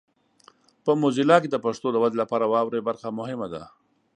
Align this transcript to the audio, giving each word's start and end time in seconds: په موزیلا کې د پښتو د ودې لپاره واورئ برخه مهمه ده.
په 0.83 0.91
موزیلا 1.01 1.37
کې 1.41 1.49
د 1.51 1.57
پښتو 1.65 1.87
د 1.91 1.97
ودې 2.03 2.17
لپاره 2.23 2.45
واورئ 2.53 2.81
برخه 2.87 3.07
مهمه 3.19 3.47
ده. 3.53 3.63